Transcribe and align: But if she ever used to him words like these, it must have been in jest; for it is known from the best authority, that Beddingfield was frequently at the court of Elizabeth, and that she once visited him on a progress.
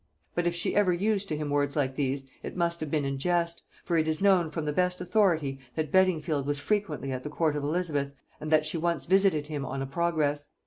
But 0.33 0.47
if 0.47 0.55
she 0.55 0.75
ever 0.75 0.91
used 0.91 1.27
to 1.29 1.37
him 1.37 1.51
words 1.51 1.75
like 1.75 1.93
these, 1.93 2.27
it 2.41 2.57
must 2.57 2.79
have 2.79 2.89
been 2.89 3.05
in 3.05 3.19
jest; 3.19 3.61
for 3.83 3.99
it 3.99 4.07
is 4.07 4.19
known 4.19 4.49
from 4.49 4.65
the 4.65 4.73
best 4.73 4.99
authority, 4.99 5.59
that 5.75 5.91
Beddingfield 5.91 6.47
was 6.47 6.57
frequently 6.57 7.11
at 7.11 7.21
the 7.21 7.29
court 7.29 7.55
of 7.55 7.61
Elizabeth, 7.63 8.11
and 8.39 8.49
that 8.49 8.65
she 8.65 8.79
once 8.79 9.05
visited 9.05 9.45
him 9.45 9.63
on 9.63 9.79
a 9.79 9.85
progress. 9.85 10.49